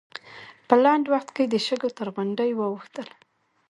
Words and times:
په 0.67 0.75
لنډ 0.83 1.03
وخت 1.13 1.29
کې 1.35 1.43
د 1.47 1.55
شګو 1.65 1.89
تر 1.97 2.07
غونډۍ 2.15 2.51
واوښتل. 2.55 3.07